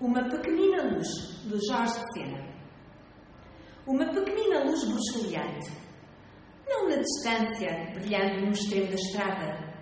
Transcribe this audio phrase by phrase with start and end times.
[0.00, 1.08] Uma pequenina luz,
[1.44, 2.48] de Jorge de Sena.
[3.84, 5.72] Uma pequenina luz bruxuleante.
[6.68, 9.74] Não na distância, brilhando no extremo da estrada.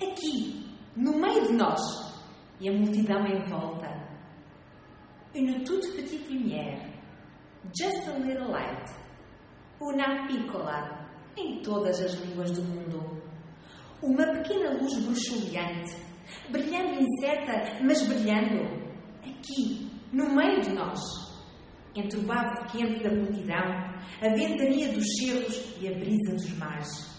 [0.00, 1.80] Aqui, no meio de nós.
[2.60, 3.88] E a multidão em volta.
[5.34, 6.90] Une toute petite lumière.
[7.78, 8.88] Just a little light.
[9.82, 11.10] Una piccola.
[11.36, 13.22] Em todas as línguas do mundo.
[14.02, 15.94] Uma pequena luz bruxuleante.
[16.48, 18.82] Brilhando incerta, mas brilhando
[19.22, 21.00] aqui, no meio de nós,
[21.94, 27.12] entre o bafo quente da multidão, a ventania dos céus e a brisa dos mares.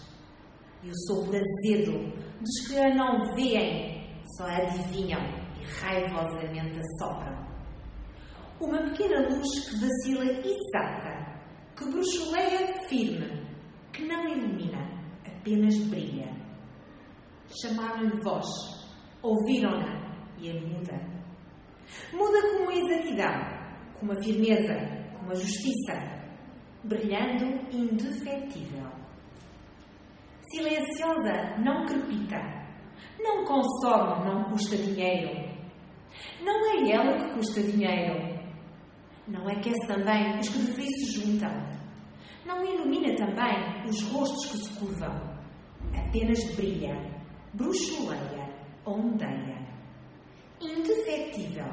[0.82, 5.20] E o sopro azedo dos que a não veem, só a adivinham
[5.60, 7.44] e raivosamente assopram.
[8.60, 11.40] Uma pequena luz que vacila exata,
[11.76, 13.44] que bruxuleia firme,
[13.92, 14.78] que não ilumina,
[15.26, 16.32] apenas brilha.
[17.60, 18.46] Chamaram-lhe voz,
[19.22, 20.04] ouviram-na
[20.38, 21.23] e a muda
[22.12, 23.54] Muda com a exatidão,
[23.98, 24.74] com a firmeza,
[25.18, 26.14] com a justiça,
[26.84, 28.84] brilhando indefetível.
[30.52, 32.36] Silenciosa, não crepita.
[33.18, 35.48] Não consome, não custa dinheiro.
[36.42, 38.34] Não é ela que custa dinheiro.
[39.26, 41.50] Não aquece também os que de frio se juntam.
[42.44, 45.34] Não ilumina também os rostos que se curvam.
[45.96, 46.94] Apenas brilha,
[47.54, 48.53] bruxuleia,
[51.34, 51.66] indefetível,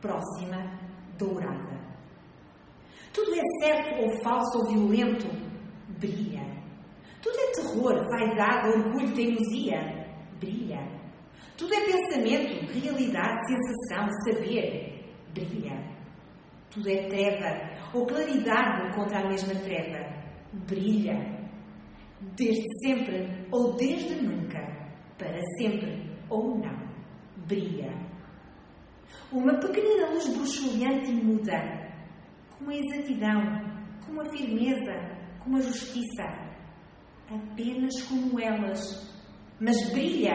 [0.00, 0.56] próxima,
[1.18, 1.78] dourada.
[3.12, 5.26] Tudo é certo ou falso ou violento,
[5.98, 6.46] brilha.
[7.20, 10.06] Tudo é terror, vaidade, orgulho, teimosia,
[10.38, 10.86] brilha.
[11.56, 15.04] Tudo é pensamento, realidade, sensação, saber,
[15.34, 15.76] brilha.
[16.70, 19.98] Tudo é treva ou claridade contra a mesma treva,
[20.52, 21.36] brilha.
[22.36, 24.60] Desde sempre ou desde nunca,
[25.16, 26.88] para sempre ou não
[27.48, 27.90] brilha.
[29.30, 31.92] Uma pequenina luz bruxuleante e muda,
[32.50, 33.42] com uma exatidão,
[34.04, 34.94] com uma firmeza,
[35.40, 36.24] com uma justiça,
[37.30, 39.12] apenas como elas,
[39.60, 40.34] mas brilha,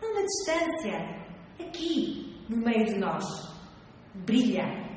[0.00, 1.18] não na distância,
[1.58, 3.24] aqui, no meio de nós.
[4.14, 4.87] Brilha.